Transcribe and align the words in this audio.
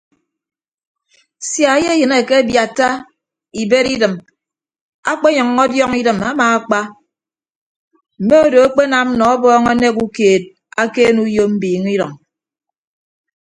Sia 1.49 1.71
eyeyịn 1.77 2.13
akebiatta 2.19 2.87
ibed 3.61 3.85
idịm 3.95 4.13
akpenyʌññọ 5.11 5.61
ọdiọñ 5.65 5.91
idịm 6.01 6.17
amaakpa 6.29 6.79
mme 8.21 8.35
odo 8.45 8.59
akpenam 8.67 9.07
nọ 9.17 9.23
ọbọọñ 9.35 9.63
anek 9.71 9.95
ukeed 10.05 10.43
akeene 10.81 11.21
uyo 11.27 11.43
mbiiñe 11.53 11.89
idʌñ. 11.95 12.13